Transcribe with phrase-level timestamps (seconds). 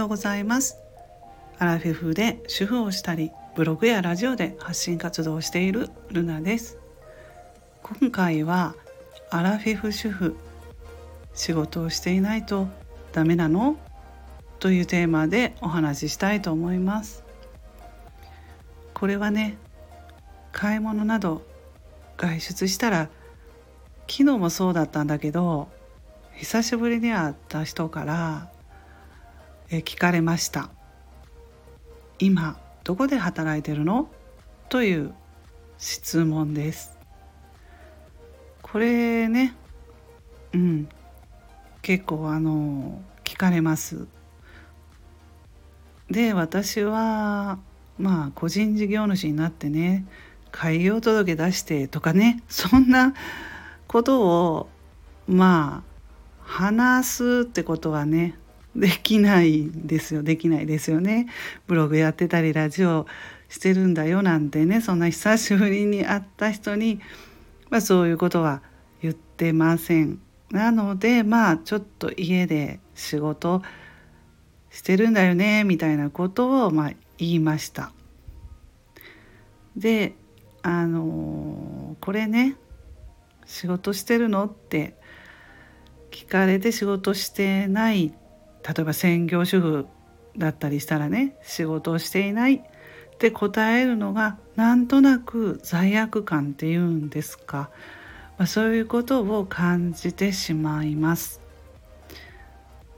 [0.00, 0.78] ようございます。
[1.58, 6.78] アラフィフで主婦をしたりブログやラジオで発信活動をしているルナです。
[7.82, 8.74] 今回は
[9.30, 10.36] アラフィフ主婦
[11.34, 12.68] 仕事をしていないと
[13.12, 13.76] ダメなの？
[14.58, 17.22] というテーマでお話ししたいと思います。
[18.94, 19.58] これはね
[20.52, 21.42] 買い物など
[22.16, 23.10] 外出したら
[24.08, 25.68] 昨日もそうだったんだけど
[26.36, 28.50] 久しぶりに会った人から
[29.78, 30.70] 聞かれました
[32.18, 34.10] 「今どこで働いてるの?」
[34.68, 35.14] という
[35.78, 36.98] 質問です。
[38.62, 39.54] これね
[40.52, 40.88] うん
[41.82, 44.06] 結構あの聞かれます。
[46.10, 47.58] で私は
[47.98, 50.04] まあ個人事業主になってね
[50.50, 53.14] 開業届出してとかねそんな
[53.86, 54.68] ことを
[55.28, 58.36] まあ話すってことはね
[58.76, 61.26] できないですよできないですよね。
[61.66, 63.06] ブログやってたりラジオ
[63.48, 64.80] してるんだよなんてね。
[64.80, 67.00] そんな久しぶりに会った人に、
[67.68, 68.62] まあ、そういうことは
[69.02, 70.20] 言ってません。
[70.50, 73.62] なのでまあちょっと家で仕事
[74.70, 77.92] してるんだよねみたいなことをまあ言いました。
[79.76, 80.14] で
[80.62, 82.56] あのこれね
[83.46, 84.94] 仕事してるのって
[86.10, 88.12] 聞かれて仕事してないっ
[88.66, 89.86] 例えば専業主婦
[90.36, 92.62] だったりしたらね仕事をしていないっ
[93.18, 97.70] て答えるのがなんとなく罪悪感っていうんですか、
[98.38, 101.40] まあ、そういうことを感じてしまいます。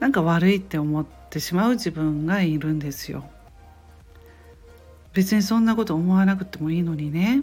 [0.00, 3.28] なんか悪いって思ってしまう自分がいるんですよ。
[5.12, 7.42] 別にそんなこと思わなくてもいいのにね。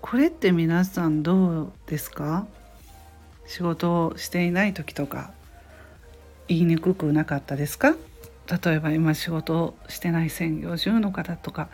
[0.00, 2.46] これって皆さんどうですか？
[3.46, 5.32] 仕事をしていない時とか
[6.48, 7.94] 言いにくくなかったですか？
[8.64, 11.68] 例えば今仕事してない専業主婦の方とか。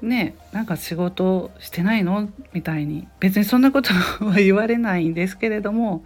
[0.00, 2.28] ねなんか仕事してないの？
[2.52, 3.08] みたいに。
[3.20, 6.04] 別にそんなことは言われないんですけれども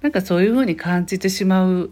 [0.00, 1.90] なんかそういうふうに感じてしまうっ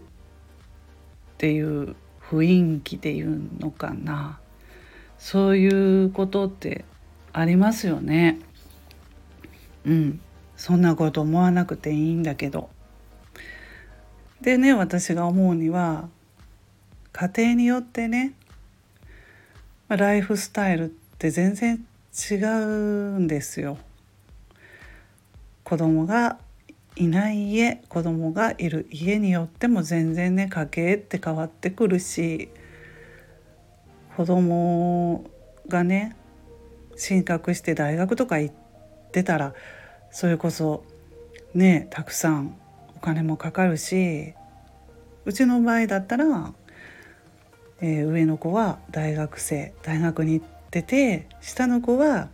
[1.37, 1.95] ていう
[2.29, 4.39] 雰囲気っていうのかな。
[5.17, 6.85] そういうことって
[7.33, 8.39] ありますよね。
[9.85, 10.19] うん。
[10.57, 12.69] そんなこと思わなくていいんだけど。
[14.41, 16.09] でね私が思うには
[17.13, 18.33] 家庭によってね
[19.87, 20.87] ライフスタイルっ
[21.17, 21.85] て全然
[22.31, 23.77] 違うんですよ。
[25.63, 26.37] 子供が
[26.95, 32.49] いない家子供がいる家によっても全然ね家計って変わってくるし
[34.17, 35.23] 子供
[35.67, 36.15] がね
[36.97, 38.55] 進学して大学とか行っ
[39.11, 39.53] てたら
[40.11, 40.83] それこそ
[41.53, 42.55] ねたくさん
[43.01, 44.33] 金もかかるし
[45.25, 46.53] うちの場合だったら、
[47.81, 52.29] えー、上の子は大学生大学に行ってて下の子は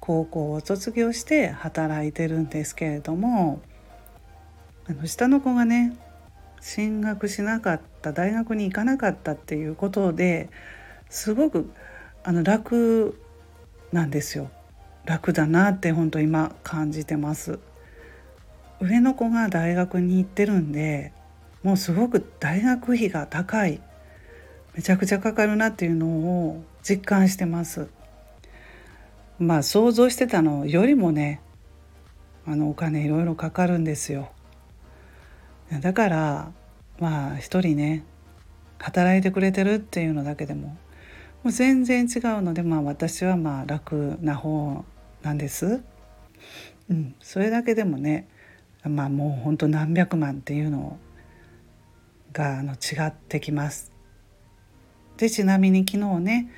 [0.00, 3.60] 高校を卒業して働いてるんですけれども
[4.88, 5.96] あの下の子がね
[6.60, 10.50] 進学しなかった大学に行かなかったっていうことで
[11.10, 11.70] すごく
[12.24, 13.20] あの楽
[13.92, 14.50] なんですよ。
[15.04, 17.58] 楽だなって本当今感じてます。
[18.80, 21.12] 上の子が大学に行ってるんで
[21.62, 23.80] もうすごく大学費が高い。
[24.74, 27.88] めちゃくちゃかかるなっていうのを実感してます。
[29.38, 31.40] まあ想像してたのよりもね
[32.46, 34.30] あのお金いろいろかかるんですよ。
[35.80, 36.52] だから
[37.00, 38.04] まあ一人ね
[38.78, 40.68] 働いてくれてるっていうのだけでも
[41.42, 44.84] もう全然違うのでまあ私はまあ楽な方
[45.22, 45.82] なんです。
[46.88, 48.28] うん、それだけでもね
[48.88, 50.98] まあもうほんと何百万っていうの
[52.32, 53.92] があの違ってきます。
[55.16, 56.50] でちなみに昨日ね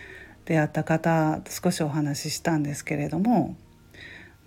[0.45, 3.57] 出会った方少しお話ししたんですけれども、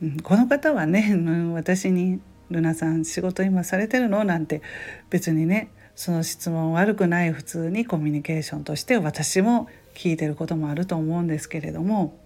[0.01, 1.15] うん、この方はね
[1.53, 2.19] 私に
[2.51, 4.61] 「ルナさん仕事今されてるの?」なんて
[5.09, 12.19] 別にねその質問悪くない普通にコミュニケーションとして私も聞いてることもあると思うんですけれども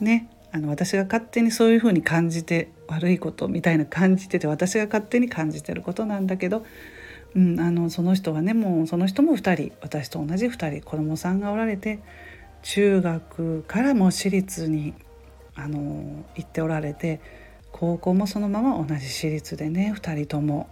[0.00, 6.64] ねあの私が勝手にそういうふうに感じて悪いことみたいな感じてて私が勝手に感じてることなんだけど、
[7.34, 11.98] うん、あのその人はねもうその人も2人私と同じ2人子供さんがおられて
[12.62, 14.94] 中学からも私立に
[15.56, 17.20] あの行っておられて
[17.72, 20.68] 高校もそのまま同じ私立でね2人とも。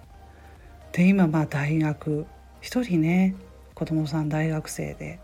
[0.93, 2.27] で今まあ大学
[2.61, 3.35] 1人ね
[3.75, 5.19] 子供さん大学生で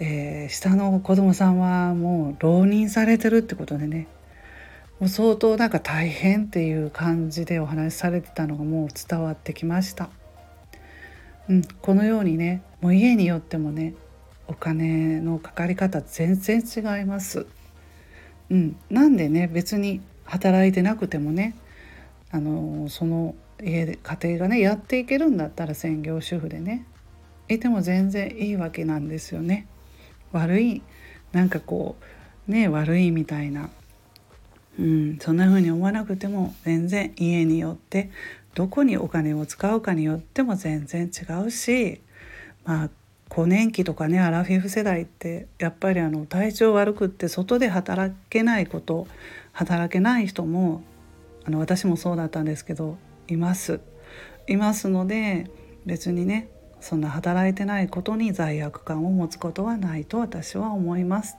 [0.00, 4.06] えー、下の子供さんはもう浪人されてるってことでね
[5.00, 10.10] もう相当なんか大変っていう感じでお話しされてたのがもう伝わってきました。
[11.48, 13.94] うん、このようにねもう家によってもね
[14.48, 17.46] お金のかかり方全然違います。
[18.50, 21.54] うん、なんでね別に働いてなくてもね
[22.30, 26.86] あのその家で家庭がねやっていけるんだったら専業主婦でね
[27.48, 29.66] いても全然いいわけなんですよね。
[30.32, 30.82] 悪い
[31.32, 31.96] なんかこ
[32.48, 33.70] うね悪いみたいな、
[34.78, 38.10] うん、そんな風に思わなくても全然家によって
[38.54, 42.00] どこにお金を使うかによっても全然違うし
[42.64, 42.90] まあ
[43.28, 49.06] 更年期とかねアラフィフ世代ってやっぱりあの体調悪くって外で働けないこと
[49.52, 50.82] 働けない人も
[51.44, 52.96] あの私もそうだったんですけど
[53.28, 53.80] います。
[54.46, 55.46] いますので
[55.84, 56.48] 別にね
[56.80, 61.36] そんな働いてないことに罪悪感を持つことはないと私は思います。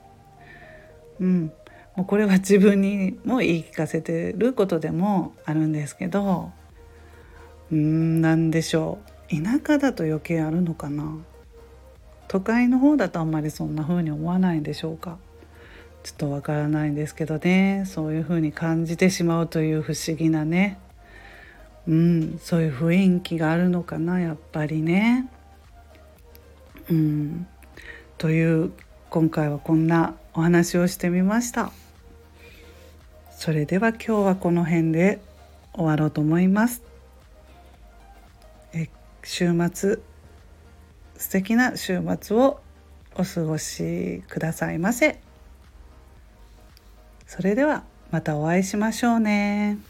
[1.19, 1.51] うん、
[1.95, 6.51] もうこれは自分にも言い聞かせてることでもあるんですけど
[7.71, 9.09] うん何でしょう。
[9.29, 11.17] 田舎だと余計あるのかな。
[12.27, 15.17] 都会の方だとあんまりそんな風に思わないんでしょうか。
[16.03, 17.83] ちょっとわからないんですけどね。
[17.85, 20.79] そういう風に感じてしまうという不思議なね。
[21.89, 25.27] うんそういう雰囲気があるのかなやっぱりね。
[26.87, 27.47] うん、
[28.19, 28.71] という
[29.09, 31.71] 今回はこんなお話をしてみました。
[33.31, 35.19] それでは今日はこの辺で
[35.73, 36.83] 終わろうと思います。
[38.73, 38.87] え
[39.23, 39.97] 週末
[41.17, 42.59] 素敵な週末を
[43.15, 45.19] お過ごしくださいませ。
[47.25, 49.88] それではまたお会いしましょうね。